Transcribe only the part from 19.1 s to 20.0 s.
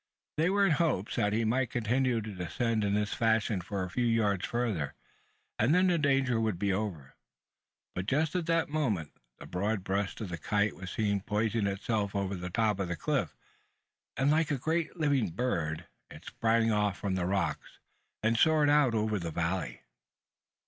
the valley!